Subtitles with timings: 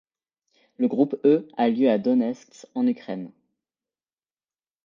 [0.77, 3.31] Le Groupe E a lieu à Donetsk en Ukraine.